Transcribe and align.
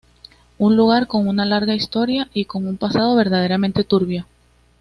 Un 0.57 0.75
lugar 0.75 1.05
con 1.05 1.27
una 1.27 1.45
larga 1.45 1.75
historia 1.75 2.27
y 2.33 2.45
con 2.45 2.65
un 2.67 2.75
pasado 2.77 3.15
verdaderamente 3.15 3.83
turbio. 3.83 4.25